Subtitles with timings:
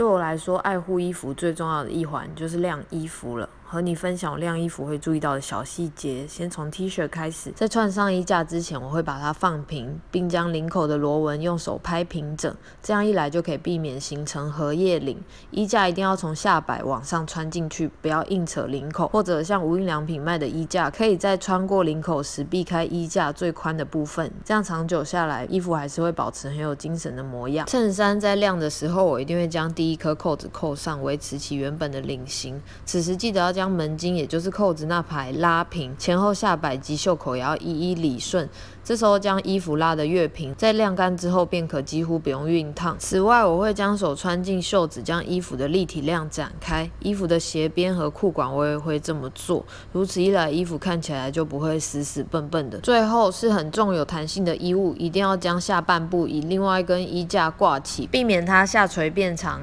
[0.00, 3.46] 对我来说，爱护衣服最重要的一环就是晾衣服了。
[3.66, 7.52] 和你分享晾衣服会注意到的小细节，先从 T 恤开始。
[7.52, 12.52] 在穿上衣架之前，我会把它放平，并将领口的螺纹用手拍平整。
[12.82, 15.22] 这样一来就可以避免形成荷叶领。
[15.52, 19.06] 衣架一定要从下摆往上穿进去，不要硬扯领口。
[19.06, 24.28] 或者像无印良品卖的衣架，可以在穿过领口时避开衣架最宽的部分。
[24.44, 27.64] 这样长久下来，衣服还是会保持很有精神的模样。
[27.68, 32.60] 衬衫在晾的时候，我一定会将第一颗扣子扣上，维持其原本的领型。
[32.84, 38.48] 此时记得要将门襟，也就是扣子那排拉平，前后下摆及袖口也要一一理顺。
[38.82, 42.96] 这时候将衣服拉得越平，在晾干之后便可几乎不用熨烫。
[42.98, 46.90] 此外，我会将手穿进袖子，将衣服的立体量展开。
[47.00, 52.78] 衣服的斜边和裤管我也会这么做，如此一来，衣服看起来就不会死死笨笨的。
[52.78, 59.60] 最后是很重有弹性的衣物，一定要将下半部以另外一根衣架挂起，避免它下垂变长。